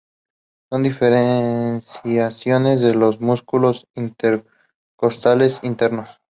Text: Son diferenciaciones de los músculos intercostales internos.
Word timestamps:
Son 0.71 0.81
diferenciaciones 0.81 2.81
de 2.81 2.95
los 2.95 3.19
músculos 3.21 3.85
intercostales 3.93 5.59
internos. 5.61 6.09